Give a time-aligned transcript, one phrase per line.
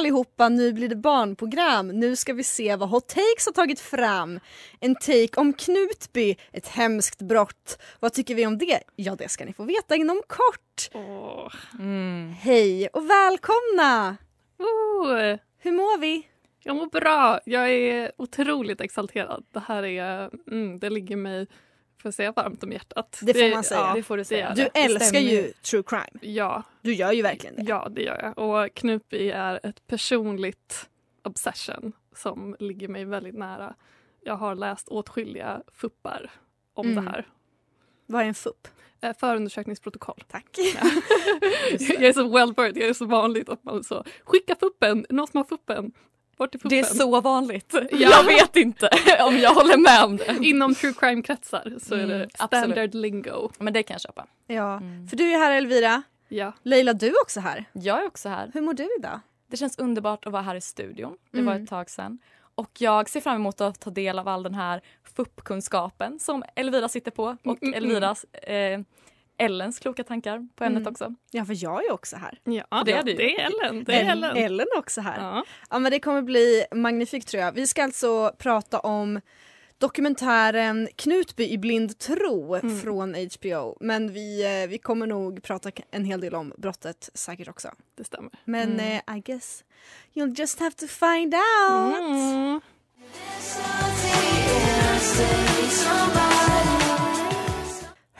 [0.00, 1.88] allihopa, nu blir det barnprogram.
[1.88, 4.40] Nu ska vi se vad Hot Takes har tagit fram.
[4.80, 7.78] En take om Knutby, ett hemskt brott.
[8.00, 8.80] Vad tycker vi om det?
[8.96, 10.90] Ja, det ska ni få veta inom kort.
[11.78, 12.32] Mm.
[12.40, 14.16] Hej och välkomna!
[14.58, 16.26] Oh, Hur mår vi?
[16.62, 17.40] jag mår bra.
[17.44, 19.44] Jag är otroligt exalterad.
[19.52, 21.46] Det här är, mm, det ligger mig,
[22.02, 23.18] får säga, varmt om hjärtat.
[23.22, 23.80] Det får man säga.
[23.80, 24.54] Ja, Det får du säga.
[24.54, 26.18] Du älskar ju true crime.
[26.34, 27.62] Ja, Du gör ju verkligen det.
[27.62, 28.38] ja, det gör jag.
[28.38, 30.88] Och Knutby är ett personligt
[31.24, 33.74] obsession som ligger mig väldigt nära.
[34.24, 36.30] Jag har läst åtskilliga fuppar
[36.74, 37.04] om Mm.
[37.04, 37.26] det här.
[38.06, 38.68] Vad är en FUP?
[39.02, 40.22] Eh, Förundersökningsprotokoll.
[40.28, 40.46] Tack.
[41.78, 45.26] jag är så well versed, jag är så vanligt att man så skicka fuppen, någon
[45.26, 45.92] som har fuppen.
[46.40, 46.68] Vart är fuppen?
[46.70, 47.74] Det är så vanligt.
[47.90, 47.98] Ja.
[47.98, 48.88] Jag vet inte
[49.26, 50.38] om jag håller med om det.
[50.42, 52.64] Inom true crime-kretsar så är Mm, det absolut.
[52.74, 53.50] standard lingo.
[53.58, 54.26] Men det kan jag köpa.
[54.46, 55.08] Ja, Mm.
[55.08, 56.02] för du är här Elvira.
[56.28, 56.52] Ja.
[56.62, 57.64] Leila, du är också här.
[57.72, 58.50] Jag är också här.
[58.54, 59.20] Hur mår du idag?
[59.50, 61.16] Det känns underbart att vara här i studion.
[61.32, 61.64] Det var Mm.
[61.64, 62.18] ett tag sedan.
[62.54, 64.80] Och jag ser fram emot att ta del av all den här
[65.16, 68.80] FUP-kunskapen som Elvira sitter på och Mm, mm, Elviras, eh,
[69.40, 70.90] Ellens kloka tankar på ämnet Mm.
[70.92, 71.14] också.
[71.30, 72.40] Ja, för jag är också här.
[72.44, 73.14] Ja, det är du.
[73.14, 73.84] det är Ellen.
[73.84, 74.36] Det är El- Ellen.
[74.36, 75.18] Ellen är också här.
[75.20, 75.44] Ja.
[75.70, 77.52] Ja men det kommer bli magnifikt tror jag.
[77.52, 79.20] Vi ska alltså prata om
[79.78, 82.80] dokumentären Knutby i blind tro Mm.
[82.80, 83.76] från HBO.
[83.80, 87.68] Men vi, eh, vi kommer nog prata en hel del om brottet säkert också.
[87.96, 88.30] Det stämmer.
[88.44, 89.00] Men Mm.
[89.06, 89.64] eh, I guess
[90.14, 91.98] you'll just have to find out.
[91.98, 92.60] Mm.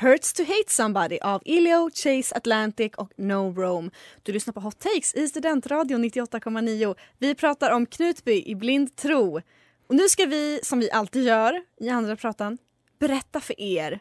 [0.00, 3.90] Hurts to hate somebody av Ilio, Chase Atlantic och No Rome.
[4.22, 6.94] Du lyssnar på Hot Takes i Studentradion 98,9.
[7.18, 9.40] Vi pratar om Knutby i blind tro.
[9.86, 12.58] Och nu ska vi, som vi alltid gör i andra pratan,
[12.98, 14.00] berätta för er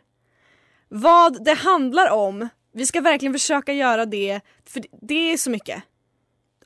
[0.87, 2.47] vad det handlar om.
[2.73, 5.83] Vi ska verkligen försöka göra det, för det är så mycket.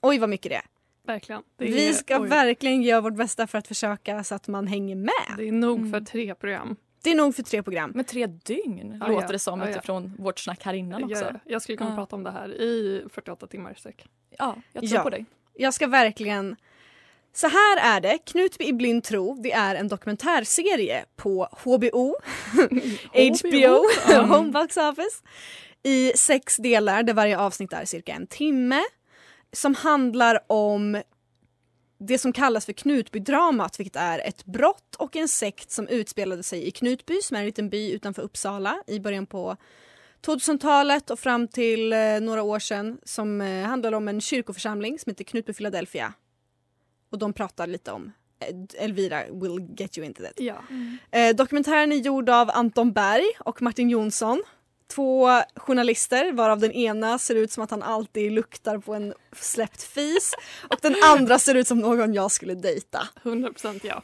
[0.02, 0.66] Oj vad mycket det är.
[1.08, 1.42] Verkligen.
[1.60, 4.96] Är, Vi ska oj, verkligen göra vårt bästa för att försöka så att man hänger
[4.96, 5.38] med.
[5.38, 5.92] Det är nog Mm.
[5.92, 6.76] för tre program.
[7.04, 7.92] Det är nog för tre program.
[7.96, 9.32] Med tre dygn Ja, låter ja.
[9.32, 9.72] det som Ja, ja.
[9.72, 11.24] utifrån vårt snack här innan också.
[11.24, 11.96] Jag, jag skulle kunna Ja.
[11.96, 14.06] prata om det här i 48 timmar sträck.
[14.38, 15.04] Ja, jag tror Ja.
[15.04, 15.26] på dig.
[15.54, 16.56] Jag ska verkligen...
[17.36, 22.16] Så här är det, Knutby i blind tro, det är en dokumentärserie på HBO,
[23.40, 24.30] HBO, Mm.
[24.30, 25.22] Home Box Office,
[25.84, 28.82] i sex delar där varje avsnitt är cirka en timme.
[29.52, 31.02] Som handlar om
[32.08, 36.68] det som kallas för Knutbydramat, vilket är ett brott och en sekt som utspelade sig
[36.68, 39.58] i Knutby, som är en liten by utanför Uppsala i början på
[40.26, 45.10] 2000-talet och fram till eh, några år sedan som eh, handlar om en kyrkoförsamling som
[45.10, 46.14] heter Knutby Philadelphia.
[47.12, 50.34] Och de pratar lite om eh, Elvira will get you into that.
[50.38, 50.64] Ja.
[51.12, 54.44] Eh, dokumentären är gjord av Anton Berg och Martin Jonsson.
[54.88, 59.84] Två journalister varav den ena ser ut som att han alltid luktar på en släppt
[59.84, 60.34] fis
[60.70, 63.08] och den andra ser ut som någon jag skulle dejta.
[63.24, 64.02] 100 procent ja.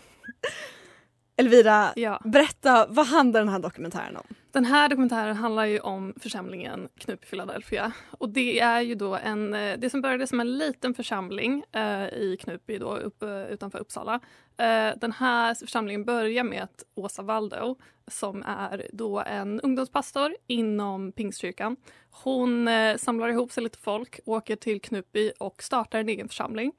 [1.38, 2.22] Elvira, ja.
[2.26, 4.36] berätta vad handlar den här dokumentären om?
[4.52, 7.92] Den här dokumentären handlar ju om församlingen Knutby Philadelphia.
[8.12, 12.08] Och det är ju då en, eh, det som började som en liten församling eh,
[12.08, 14.20] i Knutby då, upp, eh, utanför Uppsala.
[14.58, 17.76] Eh, den här församlingen börjar med att Åsa Waldo
[18.08, 21.76] som är då en ungdomspastor inom Pingstkyrkan.
[22.12, 26.74] Hon eh, samlar ihop sig lite folk, åker till Knutby och startar en egen församling.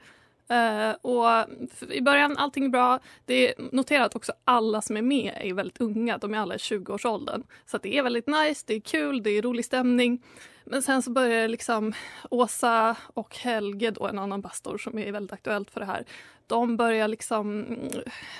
[0.50, 1.46] Uh, och
[1.90, 3.00] I början allting bra.
[3.24, 6.18] Det är noterat att också alla som är med är väldigt unga.
[6.18, 7.42] De är alla i 20-årsåldern.
[7.66, 10.22] Så att det är väldigt nice, det är kul, det är rolig stämning.
[10.64, 11.92] Men sen så börjar liksom
[12.30, 16.04] Åsa och Helge, då, en annan pastor som är väldigt aktuellt för det här.
[16.46, 17.88] De börjar liksom mm,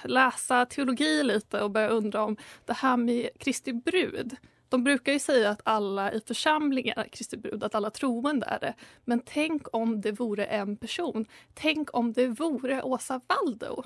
[0.05, 4.37] läsa teologi lite och börjar undra om det här med Kristi brud.
[4.71, 8.61] De brukar ju säga att alla i församlingen är Kristi brud, att alla troende är
[8.61, 8.75] det.
[9.05, 11.27] Men tänk om det vore en person.
[11.55, 13.85] Tänk om det vore Åsa Waldo.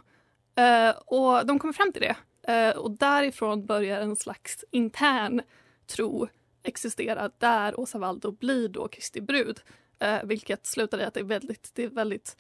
[0.55, 2.17] Eh, och de kommer fram till det.
[2.53, 5.43] Eh, och därifrån börjar en slags intern
[5.87, 6.29] tro
[6.63, 9.61] existera där Åsa Waldo blir då Kristi brud.
[9.99, 12.37] Eh, vilket slutar i att det är väldigt, det är väldigt,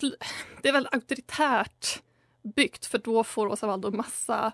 [0.62, 2.02] det är väldigt auktoritärt
[2.42, 4.52] byggt för då får Åsa Waldo massa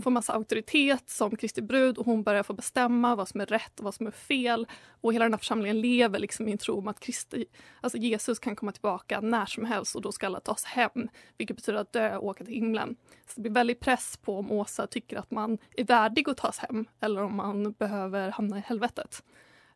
[0.00, 3.46] hon får massa auktoritet som Kristi brud och hon börjar få bestämma vad som är
[3.46, 4.66] rätt och vad som är fel.
[5.00, 7.44] Och hela den här församlingen lever liksom i en tro om att Kristi,
[7.80, 11.08] alltså Jesus kan komma tillbaka när som helst och då ska alla tas hem.
[11.38, 12.96] Vilket betyder att dö och åka till himlen.
[13.26, 16.58] Så det blir väldigt press på om Åsa tycker att man är värdig att tas
[16.58, 19.24] hem eller om man behöver hamna i helvetet.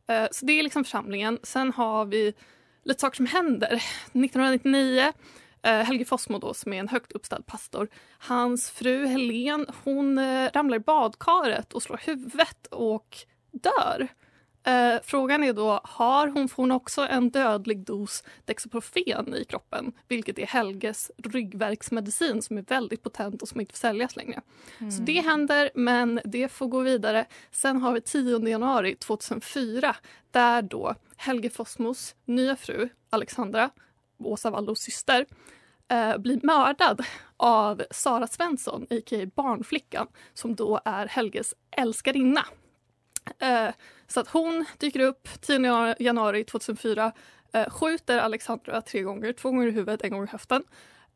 [0.06, 1.38] Eh, så det är liksom församlingen.
[1.42, 2.34] Sen har vi
[2.84, 3.74] lite saker som händer.
[4.12, 5.12] 1999
[5.70, 7.88] Helge Fossmo då, som är en högt uppställd pastor.
[8.18, 13.16] Hans fru Helen hon eh, ramlar i badkaret och slår huvudet och
[13.52, 14.08] dör.
[14.66, 19.92] Eh, frågan är då, har hon, får hon också en dödlig dos Dexaprofen i kroppen?
[20.08, 24.40] Vilket är Helges ryggverksmedicin som är väldigt potent och som inte får säljas längre.
[24.78, 27.26] Så det händer, men det får gå vidare.
[27.50, 29.96] Sen har vi 10 januari 2004
[30.30, 33.70] där då Helge Fossmos nya fru Alexandra,
[34.26, 35.26] Åsa Waldos syster,
[35.90, 37.04] eh, blir mördad
[37.36, 39.26] av Sara Svensson, a.k.a.
[39.34, 42.46] Barnflickan, som då är Helges älskarinna.
[43.38, 43.68] Eh,
[44.06, 47.12] så att hon dyker upp 10 januari 2004,
[47.52, 50.62] eh, skjuter Alexandra tre gånger, två gånger i huvudet, en gång i höften.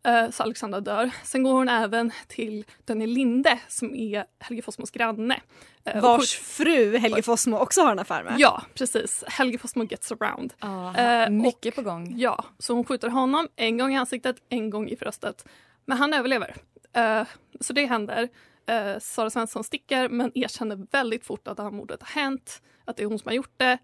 [0.07, 1.11] Eh, så Alexandra dör.
[1.25, 5.41] Sen går hon även till Daniel Linde som är Helge Fossmos granne.
[5.85, 8.35] Eh, och Vars fru Helge Fossmo också har en affär med.
[8.39, 9.25] Ja, precis.
[9.27, 10.55] Helge Fossmo gets around.
[10.61, 12.15] Ja, Eh, mycket på gång.
[12.17, 15.45] Ja, så hon skjuter honom en gång i ansiktet, en gång i bröstet.
[15.85, 16.55] Men han överlever.
[16.93, 17.23] Eh,
[17.61, 18.29] så det händer.
[19.01, 23.03] Sara Svensson sticker men erkänner väldigt fort att det här mordet har hänt, att det
[23.03, 23.79] är hon som har gjort det.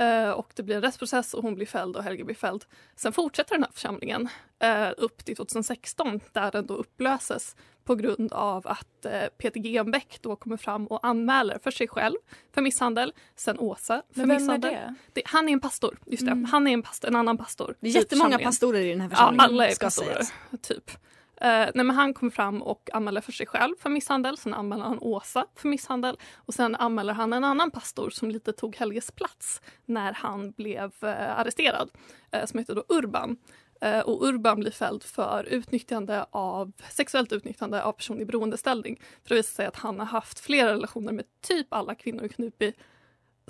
[0.00, 2.64] Eh, och det blir en rättsprocess och hon blir fälld och Helge blir fälld.
[2.96, 8.32] Sen fortsätter den här församlingen eh, upp till 2016 där den då upplöses på grund
[8.32, 12.16] av att eh, Peter Genbeck då kommer fram och anmäler för sig själv
[12.54, 14.72] för misshandel, sen Åsa för Men vem är misshandel.
[14.72, 14.94] det?
[15.12, 16.30] Det, han är en pastor, just det.
[16.32, 16.44] Mm.
[16.44, 17.74] Han är en, pastor, en annan pastor.
[17.80, 19.40] Det är jättemånga pastorer i den här Ja, församlingen.
[19.50, 20.32] alla är pastorer, sägas.
[20.62, 20.90] typ.
[21.40, 24.36] Eh, nej, men han kommer fram och anmäler för sig själv för misshandel.
[24.36, 26.18] Sen anmäler han Åsa för misshandel.
[26.36, 30.92] Och sen anmäler han en annan pastor som lite tog Helges plats när han blev
[31.02, 31.90] eh, arresterad.
[32.30, 33.36] Eh, som heter då Urban.
[34.04, 39.00] Och Urban blir fälld för utnyttjande av, sexuellt utnyttjande av person i beroendeställning.
[39.22, 42.28] För det visar sig att han har haft flera relationer med typ alla kvinnor i
[42.28, 42.72] Knutby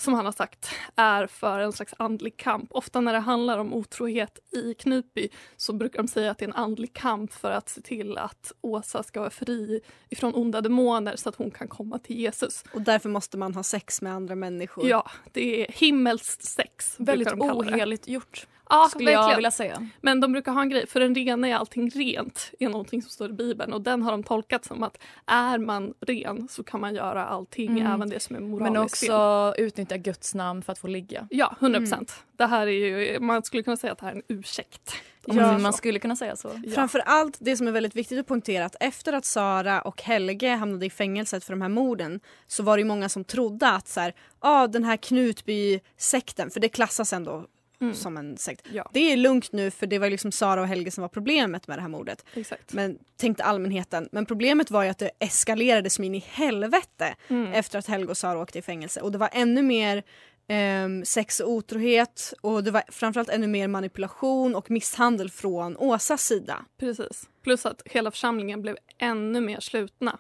[0.03, 2.69] som han har sagt är för en slags andlig kamp.
[2.73, 6.49] Ofta när det handlar om otrohet i Knutby så brukar de säga att det är
[6.49, 11.17] en andlig kamp för att se till att Åsa ska vara fri ifrån onda demoner
[11.17, 12.65] så att hon kan komma till Jesus.
[12.75, 14.89] Och därför måste man ha sex med andra människor.
[14.89, 16.95] Ja, det är himmelskt sex.
[16.99, 19.37] Väldigt oheligt gjort, Ja, skulle jag verkligen.
[19.39, 19.89] vilja säga.
[20.01, 23.11] Men de brukar ha en grej, för den rena är allting rent, är någonting som
[23.11, 26.81] står i Bibeln och den har de tolkat som att är man ren så kan
[26.81, 27.93] man göra allting, Mm.
[27.93, 29.11] även det som är moraliskt Men fel.
[29.15, 31.27] också utnyttja Guds namn för att få ligga.
[31.31, 32.25] Ja, 100 procent.
[32.37, 34.93] Det här är ju, man skulle kunna säga att det här är en ursäkt.
[35.27, 36.51] Om Ja, man skulle kunna säga så.
[36.65, 36.73] Ja.
[36.75, 40.55] Framför allt det som är väldigt viktigt att poängtera att efter att Sara och Helge
[40.55, 43.89] hamnade i fängelset för de här morden så var det ju många som trodde att
[43.89, 47.45] så här, ah, den här Knutby-sekten, för det klassas ändå
[47.81, 47.95] Mm.
[47.95, 48.67] som en sekt.
[48.73, 51.69] Ja, Det är lugnt nu för det var liksom Sara och Helge som var problemet
[51.69, 52.25] med det här mordet.
[52.35, 52.73] exakt.
[52.73, 54.09] Men tänkte allmänheten.
[54.13, 57.53] Men problemet var ju att det eskalerade som in i helvete Mm.
[57.53, 59.01] efter att Helge och Sara åkte i fängelse.
[59.01, 60.03] Och det var ännu mer
[60.49, 66.25] ehm, sex och otrohet och det var framförallt ännu mer manipulation och misshandel från Åsas
[66.25, 66.65] sida.
[66.79, 67.29] Precis.
[67.43, 70.19] Plus att hela församlingen blev ännu mer slutna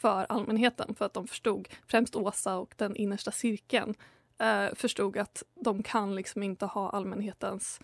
[0.00, 3.94] för allmänheten för att de förstod, främst Åsa och den innersta cirkeln,
[4.40, 7.80] eh, förstod att de kan liksom inte ha allmänhetens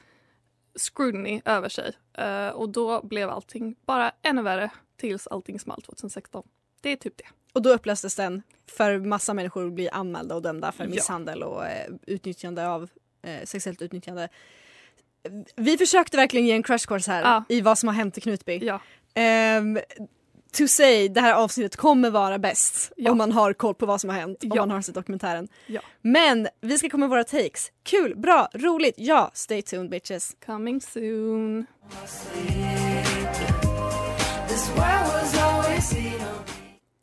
[0.77, 1.93] scrutiny över sig.
[2.19, 6.43] Eh, och då blev allting bara ännu värre tills allting small 2016.
[6.81, 7.25] Det är typ det.
[7.53, 10.91] Och då upplöstes den för massa människor blir anmälda och dömda för Ja.
[10.91, 12.91] misshandel och eh, utnyttjande av
[13.23, 14.29] eh, sexuellt utnyttjande.
[15.57, 17.45] Vi försökte verkligen ge en crash course här Ja.
[17.49, 18.59] i vad som har hänt i Knutby.
[18.59, 18.81] Ja,
[19.59, 19.79] Um,
[20.57, 23.11] to say, det här avsnittet kommer vara bäst Ja.
[23.11, 24.63] om man har koll på vad som har hänt, om Ja.
[24.63, 25.49] man har sett dokumentären.
[25.67, 25.81] Ja.
[26.01, 27.73] Men vi ska komma med våra takes.
[27.83, 30.37] Kul, bra, roligt, ja, stay tuned bitches.
[30.47, 31.67] coming soon.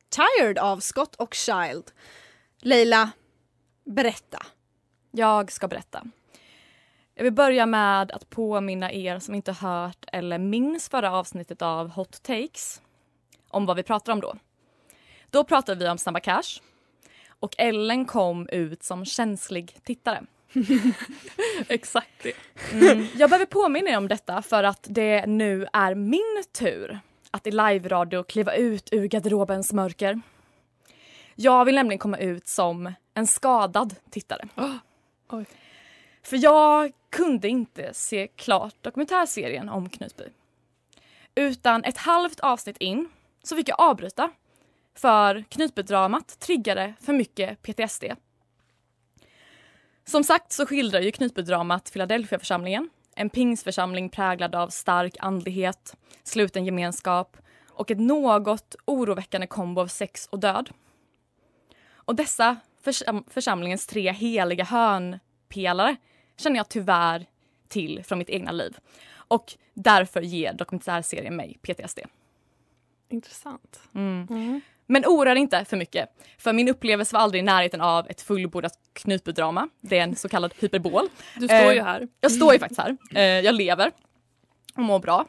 [0.10, 1.84] Tired av Scott och Child.
[2.62, 3.12] Leila,
[3.86, 4.46] berätta.
[5.12, 6.04] Jag ska berätta.
[7.16, 11.90] Jag vill börja med att påminna er som inte hört eller minns förra avsnittet av
[11.90, 12.82] Hot Takes
[13.50, 14.36] om vad vi pratar om då.
[15.30, 16.62] Då pratade vi om Snabba Cash
[17.40, 20.24] och Ellen kom ut som känslig tittare.
[21.68, 22.34] Exakt det.
[22.74, 23.08] Mm.
[23.16, 27.00] Jag behöver påminna er om detta för att det nu är min tur
[27.32, 30.22] att i live-radio kliva ut ur garderobens mörker.
[31.36, 34.48] Jag vill nämligen komma ut som en skadad tittare.
[35.30, 35.46] Oj.
[36.24, 40.24] För jag kunde inte se klart dokumentärserien om Knutby.
[41.36, 43.10] Utan ett halvt avsnitt in
[43.44, 44.32] så fick jag avbryta
[44.96, 48.04] för Knutbydramat triggade för mycket PTSD.
[50.06, 57.38] Som sagt så skildrar ju Knutbydramat Philadelphia-församlingen en pingsförsamling präglad av stark andlighet, sluten gemenskap
[57.68, 60.70] och ett något oroväckande kombo av sex och död.
[61.92, 65.96] Och dessa försam församlingens tre heliga hörnpelare
[66.38, 67.26] känner jag tyvärr
[67.68, 68.78] till från mitt egna liv.
[69.12, 72.00] Och därför ger dokumentärserien mig PTSD.
[73.10, 73.80] Intressant.
[73.96, 74.28] Mm.
[74.30, 74.62] Mm.
[74.86, 78.22] Men oroa dig inte för mycket, för min upplevelse var aldrig i närheten av ett
[78.22, 79.70] fullbordat Knutbydrama.
[79.82, 81.08] Det är en så kallad hyperbol.
[81.36, 82.08] Du står ju Eh, här.
[82.22, 82.98] Jag står ju faktiskt här.
[83.14, 83.92] Eh, jag lever
[84.76, 85.26] och mår bra.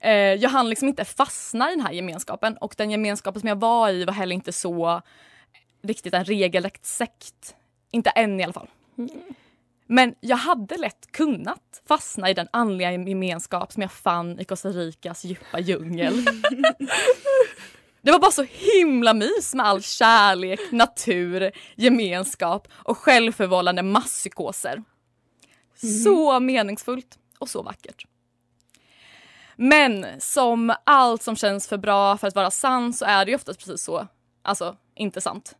[0.00, 3.56] Eh, jag hann liksom inte fastna i den här gemenskapen och den gemenskapen som jag
[3.56, 5.02] var i var heller inte så
[5.82, 7.54] riktigt en regelrätt sekt.
[7.90, 8.68] Inte än i alla fall.
[9.86, 14.68] Men jag hade lätt kunnat fastna i den andliga gemenskap som jag fann i Costa
[14.68, 16.24] Ricas djupa djungel.
[18.02, 24.82] Det var bara så himla mys med all kärlek, natur, gemenskap och självförvållande masspsykoser.
[26.04, 28.06] Så meningsfullt och så vackert.
[29.56, 33.34] Men som allt som känns för bra för att vara sant så är det ju
[33.34, 34.06] oftast precis så.
[34.42, 35.56] Alltså, inte sant.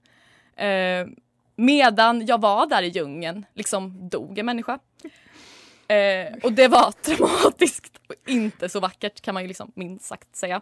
[0.56, 1.06] Eh,
[1.56, 4.78] medan jag var där i djungeln liksom dog en människa.
[5.88, 10.36] Eh, och det var traumatiskt och inte så vackert kan man ju liksom minst sagt
[10.36, 10.60] säga.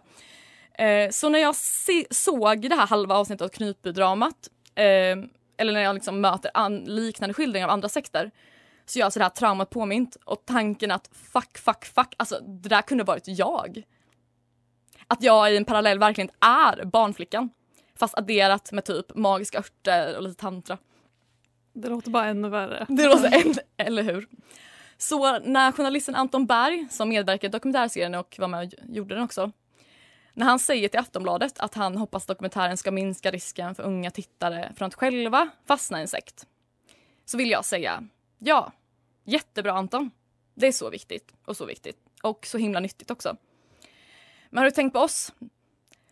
[0.73, 4.83] Eh, så när jag se- såg det här halva avsnittet av Knutbydramat eh,
[5.57, 8.31] eller när jag liksom möter an- liknande skildringar av andra sekter
[8.85, 12.69] så gör alltså det här traumat påmint och tanken att fuck, fuck, fuck, alltså det
[12.69, 13.83] där kunde varit jag.
[15.07, 17.49] Att jag i en parallell verkligen är barnflickan
[18.01, 20.77] fast adderat med typ magiska örter och lite tantra.
[21.73, 22.85] Det låter bara ännu värre.
[22.89, 24.27] Det låter en, eller hur?
[24.97, 29.23] Så när journalisten Anton Berg, som medverkade i dokumentärserien och var med och gjorde den
[29.23, 29.51] också,
[30.33, 34.73] när han säger till Aftonbladet att han hoppas dokumentären ska minska risken för unga tittare
[34.75, 36.47] från att själva fastna i en sekt,
[37.25, 38.03] så vill jag säga
[38.39, 38.71] ja,
[39.23, 40.11] jättebra Anton.
[40.53, 43.37] Det är så viktigt och så viktigt och så himla nyttigt också.
[44.49, 45.33] Men har du tänkt på oss?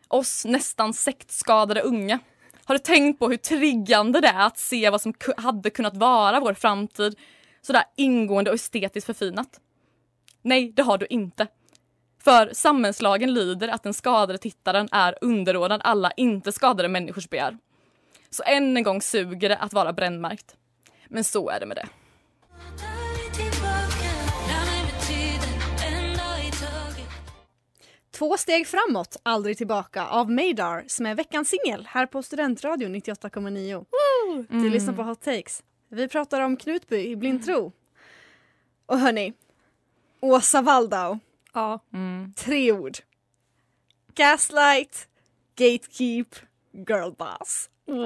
[0.10, 2.20] Oss nästan sektskadade unga.
[2.66, 6.39] Har du tänkt på hur triggande det är att se vad som hade kunnat vara
[6.39, 7.16] vår framtid
[7.62, 9.60] sådär ingående och estetiskt förfinat?
[10.42, 11.48] Nej, det har du inte.
[12.24, 17.58] För samhällslagen lyder att den skadade tittaren är underordnad alla inte skadade människors begär.
[18.30, 20.56] Så än en gång suger det att vara brännmärkt.
[21.08, 21.88] Men så är det med det.
[28.19, 33.85] Två steg framåt, aldrig tillbaka av Madar som är veckans singel här på Studentradion 98,9.
[34.49, 35.63] Du lyssnar på Hot Takes.
[35.89, 37.71] Vi pratar om Knutby i blind tro.
[38.85, 39.33] Och hörni,
[40.19, 41.19] Åsa Waldau,
[41.53, 41.79] Ja.
[42.35, 42.97] tre ord.
[44.15, 45.07] Gaslight,
[45.55, 46.35] gatekeep,
[46.88, 47.69] girlboss.
[47.85, 48.05] Wow,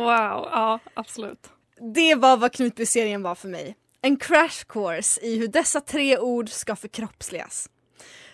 [0.51, 1.50] ja absolut.
[1.93, 3.75] Det var vad Knutby-serien var för mig.
[4.01, 7.70] En crash course i hur dessa tre ord ska förkroppsligas.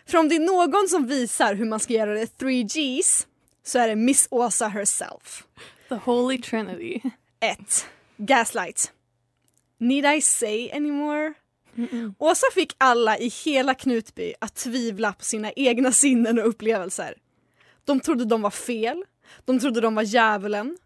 [0.09, 3.25] För om det är någon som visar hur man ska göra det 3Gs
[3.63, 5.43] så är det Miss Åsa herself.
[5.89, 7.01] The Holy Trinity.
[7.39, 7.85] 1.
[8.17, 8.91] Gaslight.
[9.77, 11.33] Need I say anymore?
[12.17, 17.15] Åsa fick alla i hela Knutby att tvivla på sina egna sinnen och upplevelser.
[17.85, 19.03] De trodde de var fel,
[19.45, 20.77] de trodde de var djävulen.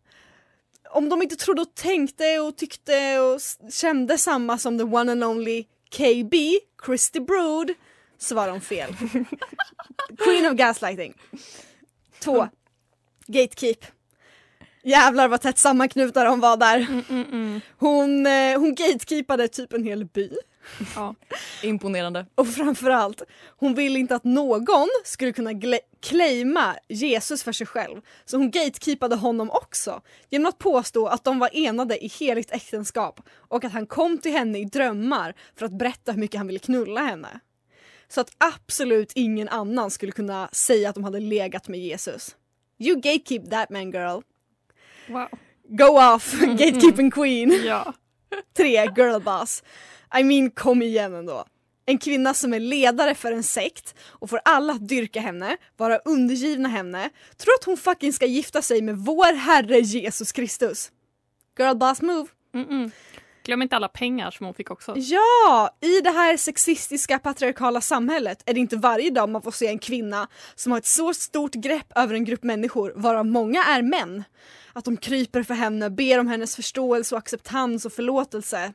[0.90, 3.40] Om de inte trodde och tänkte och tyckte och
[3.72, 6.34] kände samma som the one and only KB,
[6.86, 7.74] Christy Brood,
[8.36, 8.96] var de fel.
[10.24, 11.14] Queen of gaslighting.
[12.20, 12.48] 2.
[13.28, 13.86] Gatekeep.
[14.84, 16.88] Jävlar vad tätt sammanknutna de var där.
[17.78, 20.30] Hon, eh, hon gatekeepade typ en hel by.
[20.96, 21.16] Ja.
[21.64, 22.26] Imponerande.
[22.36, 23.22] Och framförallt,
[23.58, 25.52] hon ville inte att någon skulle kunna
[26.02, 28.02] claima Jesus för sig själv.
[28.26, 33.30] Så hon gatekeepade honom också genom att påstå att de var enade i heligt äktenskap
[33.36, 36.60] och att han kom till henne i drömmar för att berätta hur mycket han ville
[36.60, 37.40] knulla henne.
[38.14, 42.36] Så att absolut ingen annan skulle kunna säga att de hade legat med Jesus.
[42.80, 44.22] You gatekeep that man girl.
[45.08, 45.28] Wow.
[45.68, 47.52] Go off, gatekeeping queen.
[47.66, 47.94] Ja.
[48.58, 49.64] Tre, girlboss.
[50.20, 51.46] I mean, kom igen ändå.
[51.86, 55.98] En kvinna som är ledare för en sekt och får alla att dyrka henne, vara
[55.98, 60.92] undergivna henne, tror att hon fucking ska gifta sig med vår herre Jesus Kristus.
[61.58, 62.28] Girlboss move.
[62.54, 62.92] Mm-mm.
[63.44, 64.94] Glöm inte alla pengar som hon fick också.
[64.98, 65.70] Ja!
[65.82, 69.80] I det här sexistiska patriarkala samhället är det inte varje dag man får se en
[69.80, 74.24] kvinna som har ett så stort grepp över en grupp människor, varav många är män.
[74.74, 78.74] Att de kryper för henne, ber om hennes förståelse och acceptans och förlåtelse.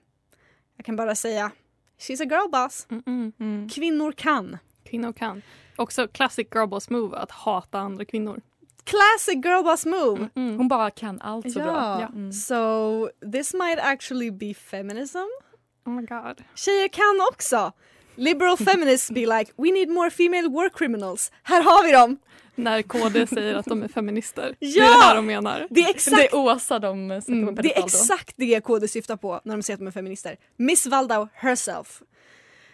[0.77, 1.51] Jag kan bara säga,
[1.99, 2.87] she's a girl boss.
[2.89, 3.69] Mm-mm.
[3.69, 4.59] Kvinnor kan.
[4.85, 5.43] Kvinnor kan.
[5.77, 8.41] Också classic girlboss move att hata andra kvinnor.
[8.89, 10.29] Classic girl boss move!
[10.37, 10.57] Mm.
[10.59, 11.67] Hon bara kan allt så bra.
[11.67, 12.07] Ja, Ja.
[12.07, 12.33] Mm.
[12.33, 15.19] so this might actually be feminism.
[15.87, 16.43] Oh my god.
[16.55, 17.73] Tjejer kan också!
[18.15, 21.33] Liberal feminists be like, we need more female war criminals.
[21.43, 22.17] Här har vi dem!
[22.55, 24.55] När KD säger att de är feminister.
[24.61, 24.85] Det är Ja!
[24.85, 25.67] det här de menar.
[25.71, 29.41] Det är Det exakt, är Åsa de Mm, det är exakt det KD syftar på
[29.45, 30.37] när de säger att de är feminister.
[30.57, 32.03] Miss Waldau herself.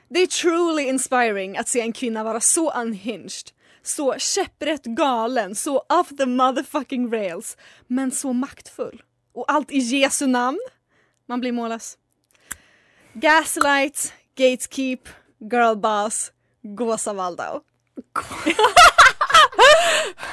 [0.08, 3.50] Det är truly inspiring att se en kvinna vara så unhinged,
[3.86, 9.02] så käpprätt galen, så off the motherfucking rails, men så maktfull.
[9.34, 10.60] Och allt i Jesu namn.
[11.26, 11.98] Man blir mållös.
[13.12, 17.60] Gaslight, gatekeep, girlboss, Gåsa Waldau.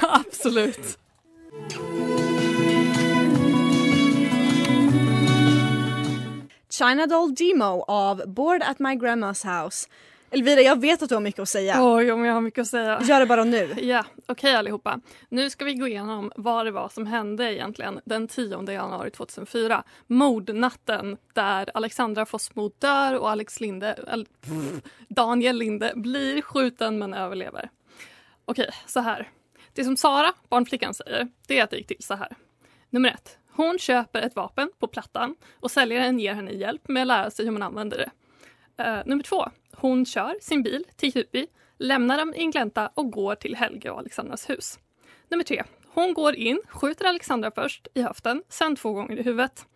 [0.00, 0.98] Absolut.
[6.70, 9.88] China Doll Demo av Bored at my grandma's house.
[10.32, 11.76] Elvira, jag vet att du har mycket att säga.
[11.94, 13.00] Oj, om jag har mycket att säga.
[13.02, 13.74] Gör det bara nu.
[13.82, 15.00] Ja, okej allihopa.
[15.28, 19.82] Nu ska vi gå igenom vad det var som hände egentligen den 10 januari 2004.
[20.06, 27.14] Mordnatten där Alexandra Fossmo dör och Alex Linde, eller, pff, Daniel Linde blir skjuten men
[27.14, 27.70] överlever.
[28.44, 29.30] Okej, så här.
[29.72, 32.36] Det som Sara, barnflickan, säger det är att det gick till så här.
[32.90, 33.38] Nummer ett.
[33.52, 37.44] Hon köper ett vapen på Plattan och säljaren ger henne hjälp med att lära sig
[37.44, 38.10] hur man använder det.
[38.84, 39.48] Eh, nummer två.
[39.82, 41.46] Hon kör sin bil till Huby,
[41.78, 44.78] lämnar dem i en glänta och går till Helge och Alexandras hus.
[45.28, 45.62] Nummer tre.
[45.86, 49.66] Hon går in, skjuter Alexandra först i höften, sen två gånger i huvudet.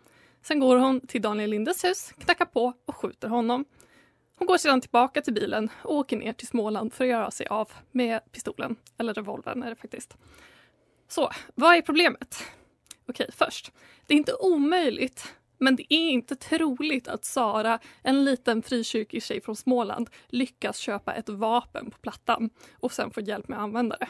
[0.41, 3.65] Sen går hon till Daniel Lindes hus, knackar på och skjuter honom.
[4.35, 7.47] Hon går sedan tillbaka till bilen och åker ner till Småland för att göra sig
[7.47, 8.75] av med pistolen.
[8.97, 10.17] Eller revolvern är det faktiskt.
[11.07, 12.43] Så, vad är problemet?
[13.09, 13.71] Okej, först.
[14.05, 19.41] Det är inte omöjligt, men det är inte troligt att Sara, en liten frikyrkig tjej
[19.41, 23.97] från Småland, lyckas köpa ett vapen på Plattan och sen få hjälp med att använda
[23.97, 24.07] det.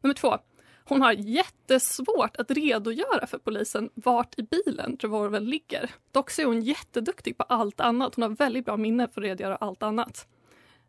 [0.00, 0.38] Nummer två.
[0.84, 5.90] Hon har jättesvårt att redogöra för polisen vart i bilen revolvern ligger.
[6.12, 8.14] Dock så är hon jätteduktig på allt annat.
[8.14, 10.26] Hon har väldigt bra minne för att redogöra allt annat.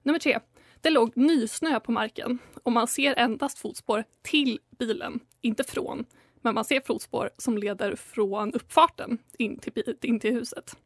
[0.03, 0.39] Nummer tre.
[0.81, 6.05] Det låg nysnö på marken och man ser endast fotspår till bilen, inte från.
[6.43, 10.77] Men man ser fotspår som leder från uppfarten in till, in till huset.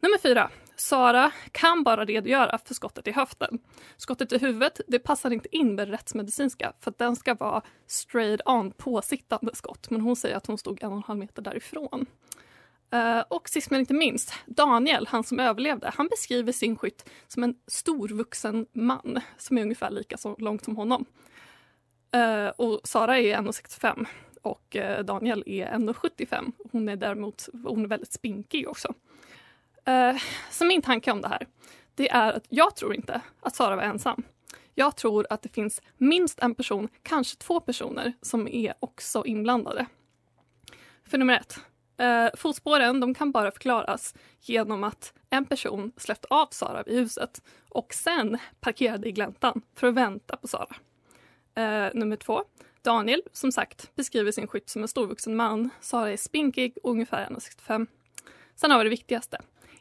[0.00, 0.50] Nummer fyra.
[0.76, 3.58] Sara kan bara redogöra för skottet i höften.
[3.96, 7.62] Skottet i huvudet det passar inte in med det rättsmedicinska för att den ska vara
[7.86, 9.90] straight on påsittande skott.
[9.90, 12.06] Men hon säger att hon stod en och en halv meter därifrån.
[12.90, 17.44] Eh, och sist men inte minst, Daniel, han som överlevde, han beskriver sin skytt som
[17.44, 21.04] en storvuxen man som är ungefär lika så långt som honom.
[22.12, 24.06] Eh, och Sara är 1,65
[24.42, 26.52] och eh, Daniel är 1,75.
[26.72, 28.94] Hon är däremot hon är väldigt spinkig också.
[29.84, 30.16] Eh,
[30.50, 31.46] så min tanke om det här,
[31.94, 34.22] det är att jag tror inte att Sara var ensam.
[34.74, 39.86] Jag tror att det finns minst en person, kanske två personer, som är också inblandade.
[41.04, 41.58] För nummer ett,
[41.96, 47.42] eh, fotspåren de kan bara förklaras genom att en person släppte av Sara vid huset
[47.68, 50.76] och sen parkerade i gläntan för att vänta på Sara.
[51.54, 52.44] Eh, nummer två,
[52.88, 55.70] Daniel, som sagt, beskriver sin skytt som en storvuxen man.
[55.80, 57.86] Sara är spinkig och ungefär 1,65.
[58.54, 59.38] Sen har vi det viktigaste.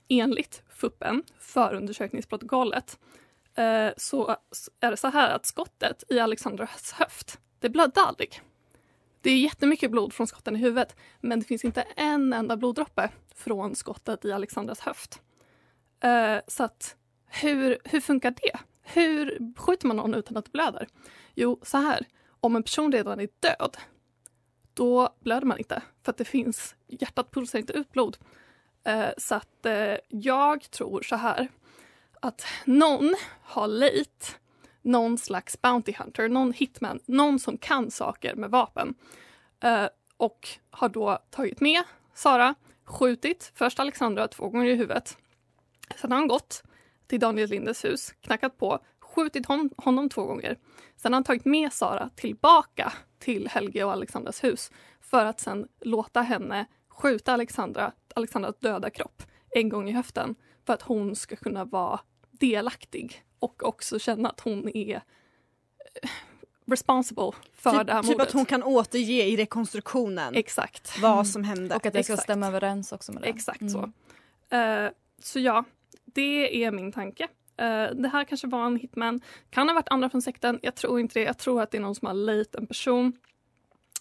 [0.08, 3.00] Enligt FUPen, förundersökningsprotokollet,
[3.56, 4.36] eh, så
[4.80, 8.42] är det så här att skottet i Alexandras höft, det blödde aldrig.
[9.22, 13.10] Det är jättemycket blod från skotten i huvudet, men det finns inte en enda bloddroppe
[13.36, 15.22] från skottet i Alexandras höft.
[16.04, 16.96] Eh, så att,
[17.28, 18.60] hur, hur funkar det?
[18.82, 20.88] Hur skjuter man någon utan att det blöder?
[21.36, 22.06] Jo, så här.
[22.40, 23.78] Om en person redan är död,
[24.74, 28.18] då blöder man inte för att det finns, hjärtat pulsar inte ut blod.
[28.84, 31.48] Eh, så att eh, jag tror så här
[32.22, 34.40] att någon har lejt
[34.82, 38.96] någon slags Bounty Hunter, någon hitman, någon som kan saker med vapen
[39.64, 39.86] eh,
[40.18, 45.18] och har då tagit med Sara, skjutit först Alexandra två gånger i huvudet.
[46.02, 46.64] Sen har han gått
[47.08, 48.80] till Daniel Lindes hus, knackat på,
[49.18, 50.58] skjutit hon, honom två gånger.
[50.96, 55.68] Sen har han tagit med Sara tillbaka till Helge och Alexandras hus för att sen
[55.82, 61.36] låta henne skjuta Alexandra, Alexandras döda kropp en gång i höften för att hon ska
[61.36, 62.00] kunna vara
[62.32, 66.10] delaktig och också känna att hon är eh,
[66.66, 68.28] responsible för det här Typ, typ mordet.
[68.28, 71.00] att hon kan återge i rekonstruktionen Exakt.
[71.02, 71.76] vad som hände.
[71.76, 73.28] Och att det ska stämma överens också med det.
[73.28, 73.74] Exakt Mm.
[73.74, 73.92] så.
[74.56, 74.90] Eh,
[75.22, 75.64] så ja,
[76.06, 77.28] det är min tanke.
[77.58, 79.22] Eh, det här kanske var en hitman.
[79.50, 80.60] Kan ha varit andra från sekten.
[80.62, 81.26] Jag tror inte det.
[81.26, 83.14] Jag tror att det är någon som har lejt en person.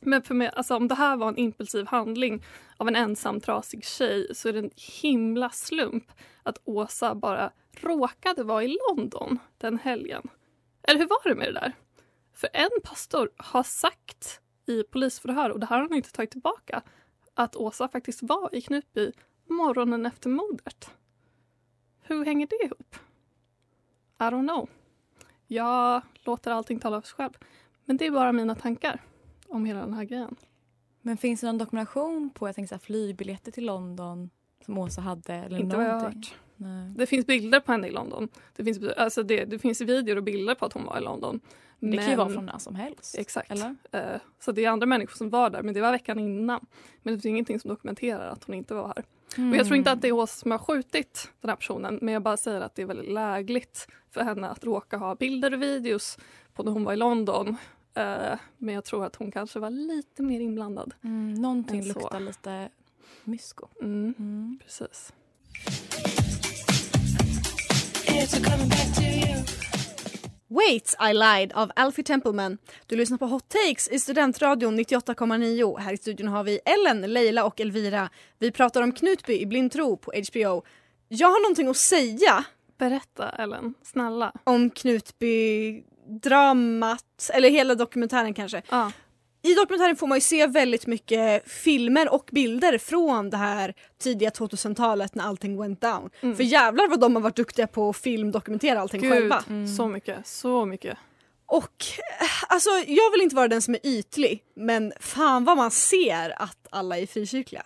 [0.00, 2.44] Men för mig, alltså, om det här var en impulsiv handling
[2.76, 4.70] av en ensam trasig tjej så är det en
[5.02, 10.28] himla slump att Åsa bara råkade vara i London den helgen.
[10.82, 11.72] Eller hur var det med det där?
[12.34, 16.82] För en pastor har sagt i polisförhör, och det här har han inte tagit tillbaka,
[17.34, 19.12] att Åsa faktiskt var i Knutby
[19.48, 20.90] morgonen efter mordet.
[22.02, 22.85] Hur hänger det ihop?
[24.18, 24.68] I don't know.
[25.46, 27.32] Jag låter allting tala för sig själv.
[27.84, 29.02] Men det är bara mina tankar
[29.48, 30.36] om hela den här grejen.
[31.02, 34.30] Men finns det någon dokumentation på jag tänker så här, flygbiljetter till London
[34.64, 35.34] som Åsa hade?
[35.34, 36.34] Eller Inte vad jag har hört.
[36.56, 36.92] Nej.
[36.96, 38.28] Det finns bilder på henne i London.
[38.56, 41.40] Det finns, alltså det, det finns videor och bilder på att hon var i London.
[41.78, 43.18] Men det kan ju vara från när som helst.
[43.18, 43.50] Exakt.
[43.50, 43.76] Eller?
[43.92, 46.66] Eh, så det är andra människor som var där, men det var veckan innan.
[47.02, 49.04] Men det finns ingenting som dokumenterar att hon inte var här.
[49.34, 52.14] Och jag tror inte att det är Åsa som har skjutit den här personen, men
[52.14, 55.62] jag bara säger att det är väldigt lägligt för henne att råka ha bilder och
[55.62, 56.18] videos
[56.54, 57.56] på när hon var i London.
[57.94, 60.94] Eh, men jag tror att hon kanske var lite mer inblandad.
[61.04, 62.68] Mm, någonting luktar lite
[63.24, 63.66] mysko.
[63.82, 64.58] Mm, Mm.
[64.64, 65.12] precis.
[70.48, 72.58] Wait I lied av Alfie Templeman.
[72.86, 75.78] Du lyssnar på Hot Takes i Studentradion 98,9.
[75.78, 78.10] Här i studion har vi Ellen, Leila och Elvira.
[78.38, 80.62] Vi pratar om Knutby i Blind tro på HBO.
[81.08, 82.44] Jag har någonting att säga
[82.78, 84.32] Berätta Ellen, snälla.
[84.44, 88.62] om Knutby-dramat, eller hela dokumentären kanske.
[88.70, 88.92] Ja.
[89.46, 94.30] I dokumentären får man ju se väldigt mycket filmer och bilder från det här tidiga
[94.30, 96.10] 2000-talet när allting went down.
[96.20, 96.36] Mm.
[96.36, 99.44] För jävlar vad de har varit duktiga på att filmdokumentera allting Gud, själva.
[99.76, 100.98] så mycket, så mycket.
[101.46, 101.84] Och
[102.20, 106.42] eh, alltså jag vill inte vara den som är ytlig men fan vad man ser
[106.42, 107.62] att alla är frikyrkliga.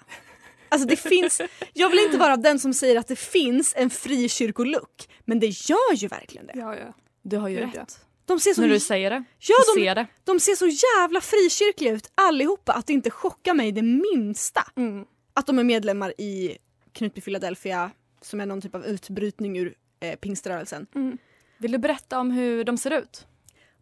[0.68, 1.40] Alltså det finns,
[1.72, 5.94] jag vill inte vara den som säger att det finns en frikyrkolook men det gör
[5.94, 6.52] ju verkligen det.
[6.56, 6.94] Ja, ja.
[7.22, 7.66] Du har ju ja.
[7.66, 8.00] rätt.
[8.30, 9.24] De ser så, När du säger det.
[9.38, 10.06] ja, de, ser det.
[10.24, 15.04] de ser så jävla frikyrkliga ut allihopa att det inte chockar mig det minsta Mm.
[15.34, 16.58] att de är medlemmar i
[16.92, 17.90] Knutby Philadelphia
[18.22, 20.86] som är någon typ av utbrytning ur eh, pingströrelsen.
[20.94, 21.18] Mm.
[21.58, 23.26] Vill du berätta om hur de ser ut?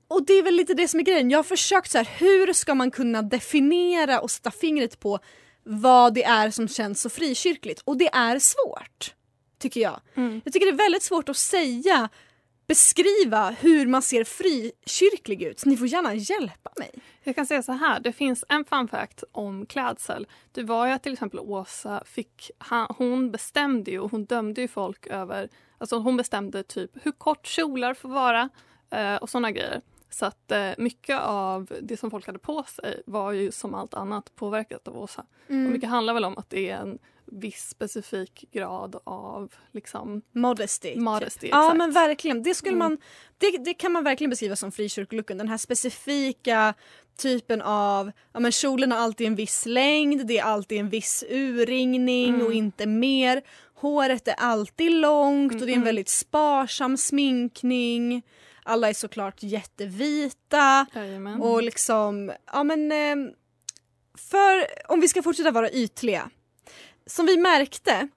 [0.09, 1.31] Och det är väl lite det som är grejen.
[1.31, 5.19] Jag har försökt så här, hur ska man kunna definiera och sätta fingret på
[5.65, 7.81] vad det är som känns så frikyrkligt?
[7.85, 9.15] Och det är svårt,
[9.59, 10.01] tycker jag.
[10.15, 10.41] Mm.
[10.45, 12.09] Jag tycker det är väldigt svårt att säga,
[12.69, 15.59] beskriva hur man ser frikyrklig ut.
[15.59, 16.91] Så ni får gärna hjälpa mig.
[17.23, 20.27] Jag kan säga så här, det finns en fun fact om klädsel.
[20.53, 22.51] Det var ju att till exempel Åsa fick,
[22.89, 27.47] hon bestämde ju och hon dömde ju folk över, alltså hon bestämde typ hur kort
[27.47, 28.49] kjolar får vara
[28.91, 29.81] eh, och sådana grejer.
[30.11, 33.95] Så att eh, mycket av det som folk hade på sig var ju som allt
[33.95, 35.25] annat påverkat av Åsa.
[35.47, 36.99] Och mycket handlar väl om att det är en
[37.33, 40.89] viss specifik grad av liksom Modesty.
[40.89, 40.99] typ.
[41.03, 41.49] modesty.
[41.49, 41.79] Ja exakt.
[41.79, 42.79] men verkligen, det, skulle Mm.
[42.89, 42.99] man,
[43.39, 45.39] det, det kan man verkligen beskriva som frikyrkolooken.
[45.39, 46.75] Den här specifika
[47.19, 51.25] typen av, ja men kjolen har alltid en viss längd, det är alltid en viss
[51.31, 52.47] urringning Mm.
[52.47, 53.43] och inte mer.
[53.75, 58.23] Håret är alltid långt och det är en väldigt sparsam sminkning.
[58.63, 61.41] Alla är såklart jättevita Jajamän.
[61.43, 63.31] och liksom, ja men ehm,
[64.31, 66.31] för om vi ska fortsätta vara ytliga.
[67.09, 68.09] Som vi märkte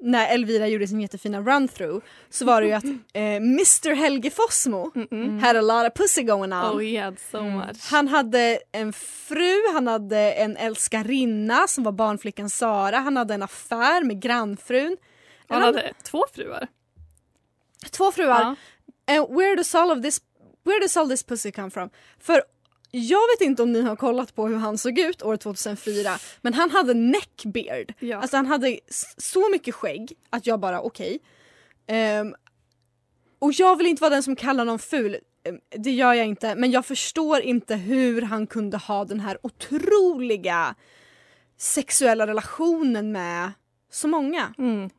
[0.00, 4.90] när Elvira gjorde sin jättefina run-through så var det ju att eh, Mr Helge Fossmo
[4.94, 5.40] Mm-mm.
[5.40, 6.76] had a lot of pussy going on.
[6.78, 7.56] Oh yeah, so Mm.
[7.56, 7.90] much.
[7.90, 13.42] Han hade en fru, han hade en älskarinna som var barnflickan Sara, han hade en
[13.42, 14.96] affär med grannfrun.
[15.48, 16.68] Han hade två fruar.
[17.90, 18.40] Två fruar.
[19.06, 19.16] Ja.
[19.16, 20.20] And where does all of this,
[20.64, 21.90] where does all this pussy come from?
[22.20, 22.42] För
[22.90, 26.54] jag vet inte om ni har kollat på hur han såg ut år 2004 men
[26.54, 27.94] han hade neckbeard.
[27.98, 28.16] Ja.
[28.20, 28.78] Alltså han hade
[29.18, 31.18] så mycket skägg att jag bara okej.
[31.86, 32.34] Ehm,
[33.38, 35.16] och jag vill inte vara den som kallar någon ful.
[35.44, 39.38] Ehm, Det gör jag inte men jag förstår inte hur han kunde ha den här
[39.42, 40.74] otroliga
[41.56, 43.52] sexuella relationen med
[43.90, 44.54] så många.
[44.58, 44.90] Mm.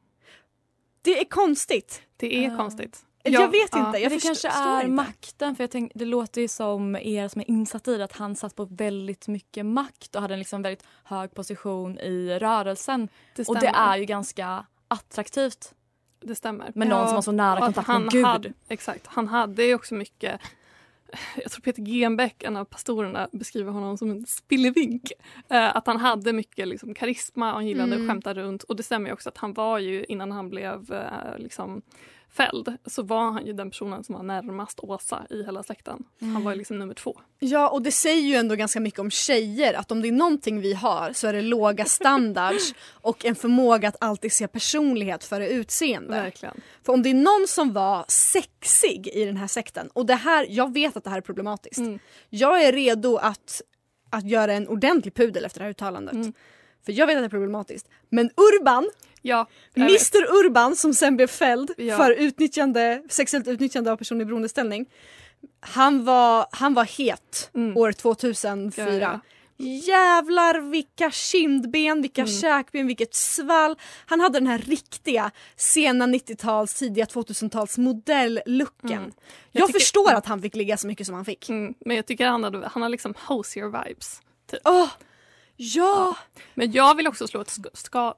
[1.02, 2.02] Det är konstigt.
[2.18, 2.58] Det är Ja.
[2.58, 3.06] konstigt.
[3.24, 3.88] Jag vet ja.
[3.88, 4.00] inte.
[4.00, 4.88] Jag det kanske är inte.
[4.92, 5.56] makten.
[5.56, 8.36] För jag tänk, Det låter ju som er som är insatta i det att han
[8.36, 13.10] satt på väldigt mycket makt och hade en liksom väldigt hög position i rörelsen.
[13.36, 15.74] Det Och det är ju ganska attraktivt
[16.22, 16.72] det stämmer.
[16.76, 16.98] med Ja.
[16.98, 18.26] någon som har så nära kontakt han med Gud.
[18.26, 20.42] Hade, exakt, han hade ju också mycket
[21.36, 25.12] jag tror Peter Genbeck, en av pastorerna, beskriver honom som en spillevink.
[25.50, 28.02] Eh, att han hade mycket liksom, karisma och han gillade Mm.
[28.02, 28.64] att skämta runt.
[28.64, 31.82] Och det stämmer ju också att han var ju, innan han blev eh, liksom,
[32.32, 36.04] fälld så var han ju den personen som var närmast Åsa i hela släkten.
[36.20, 37.20] Han var ju liksom nummer två.
[37.40, 40.62] Ja, och det säger ju ändå ganska mycket om tjejer att om det är någonting
[40.62, 45.50] vi har så är det låga standards och en förmåga att alltid se personlighet före
[45.50, 46.10] utseende.
[46.10, 46.62] Verkligen.
[46.84, 50.46] För om det är någon som var sexig i den här sekten och det här,
[50.50, 51.78] jag vet att det här är problematiskt.
[51.78, 52.00] Mm.
[52.30, 53.62] Jag är redo att,
[54.10, 56.14] att göra en ordentlig pudel efter det här uttalandet.
[56.14, 56.34] Mm.
[56.90, 57.88] För jag vet att det är problematiskt.
[58.10, 58.90] Men Urban,
[59.22, 59.48] Ja.
[59.76, 61.98] Mr Urban som sen blev fälld Ja.
[61.98, 64.86] för utnyttjande, sexuellt utnyttjande av person i beroendeställning.
[65.60, 67.78] Han var, han var het Mm.
[67.78, 69.00] år 2004.
[69.02, 69.20] Ja.
[69.66, 72.34] Jävlar vilka kindben, vilka Mm.
[72.34, 73.76] käkben, vilket svall.
[74.06, 78.92] Han hade den här riktiga sena 90-tals, tidiga 2000-tals modellooken.
[78.92, 79.12] Mm.
[79.52, 81.50] Jag, Jag tycker- förstår att han fick ligga så mycket som han fick.
[81.50, 84.22] Mm, men jag tycker han, hade, han har liksom hosier vibes.
[84.52, 84.60] Typ.
[84.66, 84.88] Åh,
[85.62, 86.16] ja!
[86.56, 87.58] Men jag vill också slå ett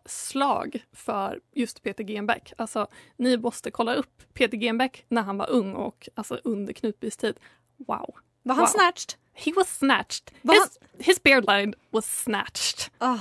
[0.05, 2.53] slag för just Peter Genbeck.
[2.57, 7.17] Alltså, ni måste kolla upp Peter Genbeck när han var ung och alltså, under Knutbys
[7.17, 7.35] tid.
[7.77, 8.15] Wow.
[8.43, 8.67] Var han Wow.
[8.67, 9.13] snatched?
[9.33, 10.31] He was snatched.
[10.41, 12.91] Var His, his beardline was snatched.
[12.97, 13.17] Ah.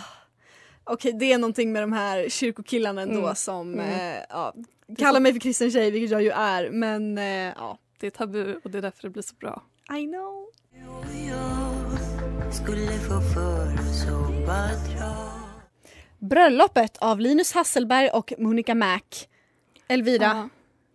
[0.84, 3.34] Okej, det är någonting med de här kyrkokillarna ändå Mm.
[3.34, 4.16] som Mm.
[4.16, 4.54] eh, ja,
[4.98, 6.70] kallar mig för kristen tjej, vilket jag ju är.
[6.70, 7.24] Men eh,
[7.56, 9.62] ja, Det är tabu och det är därför det blir så bra.
[9.98, 10.46] I know.
[16.18, 19.00] Bröllopet av Linus Hasselberg och Monica Mac.
[19.88, 20.48] Elvira, Ja.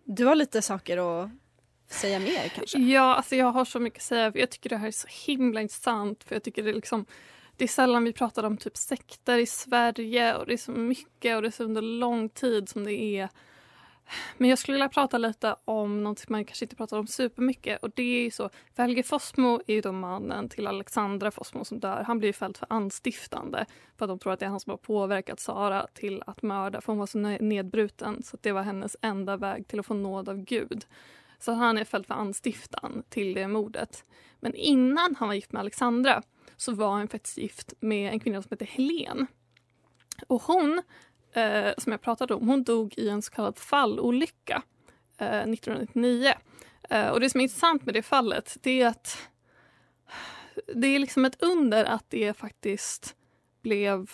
[0.04, 1.30] du har lite saker att
[1.88, 2.78] säga mer kanske?
[2.78, 4.32] Ja, alltså jag har så mycket att säga.
[4.32, 6.24] För jag tycker det här är så himla intressant.
[6.24, 7.06] För jag tycker det är liksom
[7.56, 11.36] det är sällan vi pratar om typ sekter i Sverige och det är så mycket
[11.36, 13.28] och det är så under lång tid som det är.
[14.38, 17.90] Men jag skulle vilja prata lite om något man kanske inte pratar om supermycket och
[17.94, 18.50] det är ju så.
[18.74, 22.02] För Helge Fossmo är ju då mannen till Alexandra Fossmo som dör.
[22.06, 23.66] Han blir ju fälld för anstiftande
[23.96, 26.80] för att de tror att det är han som har påverkat Sara till att mörda
[26.80, 29.94] för hon var så nedbruten så att det var hennes enda väg till att få
[29.94, 30.84] nåd av Gud.
[31.38, 34.04] Så han är fälld för anstiftan till det mordet.
[34.40, 36.22] Men innan han var gift med Alexandra
[36.56, 39.26] så var han faktiskt gift med en kvinna som heter Helen.
[40.26, 40.82] Och hon,
[41.36, 44.62] eh, som jag pratade om, hon dog i en så kallad fallolycka
[45.18, 46.32] eh, 1999.
[46.90, 49.28] Eh, och det som är intressant med det fallet det är att
[50.74, 53.16] det är liksom ett under att det faktiskt
[53.62, 54.10] blev,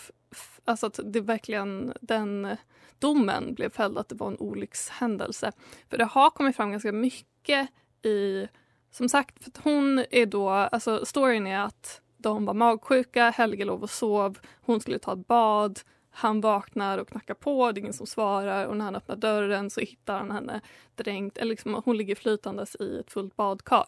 [0.65, 2.57] alltså att det verkligen den
[2.99, 5.51] domen blev fälld att det var en olyckshändelse.
[5.89, 7.69] För det har kommit fram ganska mycket
[8.01, 8.47] i,
[8.91, 13.65] som sagt, för att hon är då, alltså storyn är att de var magsjuka, Helge
[13.65, 15.79] låg och sov, hon skulle ta ett bad,
[16.13, 19.69] han vaknar och knackar på, det är ingen som svarar och när han öppnar dörren
[19.69, 20.61] så hittar han henne
[20.95, 23.85] dränkt, eller liksom, hon ligger flytandes i ett fullt badkar.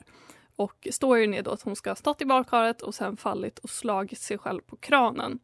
[0.56, 3.70] Och storyn är då att hon ska ha stått i badkaret och sen fallit och
[3.70, 5.40] slagit sig själv på kranen.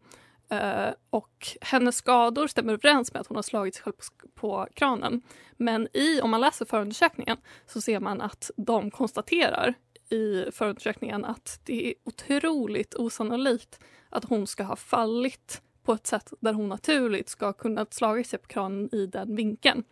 [0.49, 4.67] Eh, och hennes skador stämmer överens med att hon har slagit sig själv på, på
[4.73, 5.21] kranen.
[5.57, 9.73] Men i, om man läser förundersökningen så ser man att de konstaterar
[10.09, 16.33] i förundersökningen att det är otroligt osannolikt att hon ska ha fallit på ett sätt
[16.39, 19.83] där hon naturligt ska ha kunnat slagit sig på kranen i den vinkeln.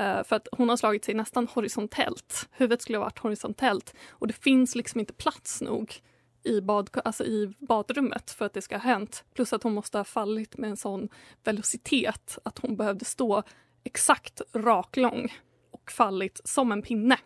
[0.00, 2.48] Uh, för att hon har slagit sig nästan horisontellt.
[2.50, 6.02] Huvudet skulle ha varit horisontellt och det finns liksom inte plats nog
[6.46, 9.24] i, bad, alltså i badrummet för att det ska ha hänt.
[9.34, 11.08] Plus att hon måste ha fallit med en sån
[11.44, 13.42] velocitet att hon behövde stå
[13.84, 15.34] exakt raklång
[15.70, 17.18] och fallit som en pinne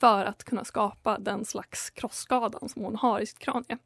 [0.00, 3.78] för att kunna skapa den slags krossskadan som hon har i sitt kranie.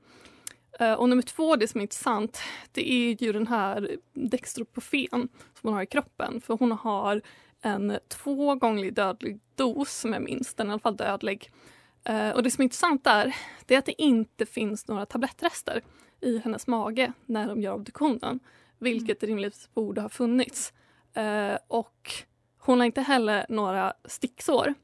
[0.80, 2.38] Eh, Och nummer två, det som är intressant,
[2.72, 6.40] det är ju den här dextroprofen som hon har i kroppen.
[6.40, 7.22] För hon har
[7.62, 11.52] en två gånger dödlig dos som jag minns, den i alla fall dödlig.
[12.04, 15.82] Eh, Och det som är intressant där, det är att det inte finns några tablettrester
[16.20, 18.40] i hennes mage när de gör obduktionen.
[18.78, 20.72] Vilket rimligtvis borde ha funnits.
[21.14, 22.12] Eh, Och
[22.58, 24.74] hon har inte heller några sticksår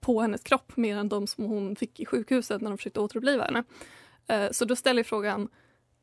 [0.00, 3.44] på hennes kropp mer än de som hon fick i sjukhuset när de försökte återuppliva
[3.44, 3.64] henne.
[4.26, 5.48] Eh, så då ställer jag frågan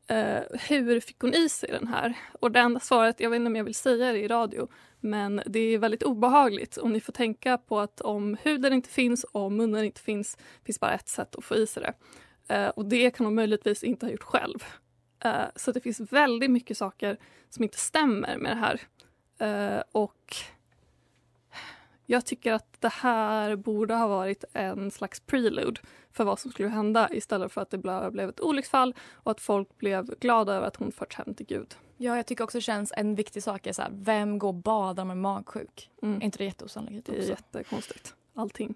[0.06, 2.14] eh, hur fick hon i sig den här?
[2.40, 4.68] Och det enda svaret, jag vet inte om jag vill säga det i radio,
[5.00, 9.24] men det är väldigt obehagligt om ni får tänka på att om huden inte finns
[9.24, 11.94] och om munnen inte finns, finns bara ett sätt att få i sig det.
[12.54, 14.64] Eh, och det kan hon möjligtvis inte ha gjort själv.
[15.24, 17.18] Eh, så det finns väldigt mycket saker
[17.50, 18.80] som inte stämmer med det här.
[19.92, 20.36] Och
[22.12, 25.80] jag tycker att det här borde ha varit en slags prelude
[26.12, 29.40] för vad som skulle hända istället för att det bara blev ett olycksfall och att
[29.40, 31.74] folk blev glada över att hon förts hem till Gud.
[31.96, 34.54] Ja, jag tycker också det känns en viktig sak är så här, vem går och
[34.54, 35.90] badar med magsjuk?
[36.02, 36.20] Mm.
[36.20, 37.30] Är inte det jätteosannolikt Det är också?
[37.30, 38.14] jättekonstigt.
[38.34, 38.74] Allting.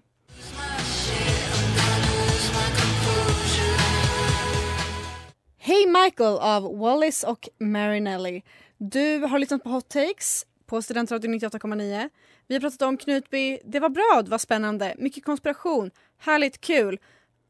[5.57, 8.43] Hey Michael av Wallis och Marinelli.
[8.77, 12.09] Du har lyssnat på Hot Takes på Studentradion 98,9.
[12.47, 13.59] Vi har pratat om Knutby.
[13.63, 14.95] Det var bra, det var spännande.
[14.97, 15.91] Mycket konspiration.
[16.17, 16.99] Härligt, kul.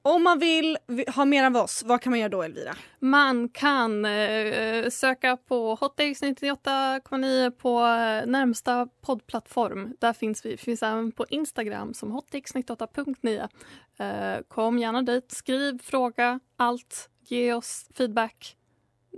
[0.02, 0.78] Om man vill
[1.16, 2.76] ha mer av oss, vad kan man göra då Elvira?
[3.00, 9.96] Man kan eh, söka på Hotdays 98,9 på eh, närmsta poddplattform.
[10.00, 10.58] Där finns vi.
[10.58, 13.50] finns även på Instagram som hotdays 98.9.
[13.98, 17.10] Eh, kom gärna dit, skriv, fråga, allt.
[17.28, 18.58] Ge oss feedback.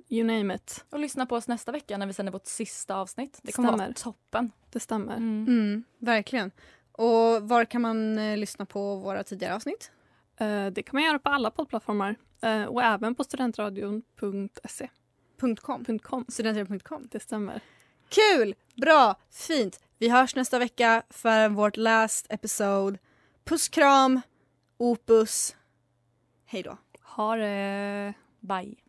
[0.10, 0.86] You name it.
[0.90, 3.40] Och lyssna på oss nästa vecka när vi sänder vårt sista avsnitt.
[3.44, 3.94] Det kommer vara Stämmer.
[3.94, 4.52] toppen.
[4.70, 5.16] Det stämmer.
[5.18, 5.46] Mm.
[5.48, 6.52] Mm, verkligen.
[6.92, 9.92] Och var kan man eh, lyssna på våra tidigare avsnitt?
[10.38, 14.90] Eh, det kan man göra på alla poddplattformar eh, och även på studentradion.se.
[15.62, 15.86] .com.
[16.00, 16.26] .com.
[16.30, 17.08] Studentradion.com.
[17.12, 17.62] Det stämmer.
[18.10, 18.56] Kul!
[18.76, 19.16] Bra!
[19.32, 19.80] Fint!
[19.98, 22.98] Vi hörs nästa vecka för vårt last episode.
[23.44, 24.22] Puss kram!
[24.78, 25.56] Opus.
[26.46, 26.78] Hej då.
[27.02, 28.14] Ha det!
[28.40, 28.89] Bye.